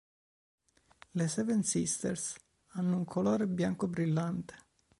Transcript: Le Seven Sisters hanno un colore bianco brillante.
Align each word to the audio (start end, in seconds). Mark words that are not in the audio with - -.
Le 1.11 1.27
Seven 1.27 1.61
Sisters 1.63 2.35
hanno 2.69 2.97
un 2.97 3.05
colore 3.05 3.45
bianco 3.45 3.87
brillante. 3.87 4.55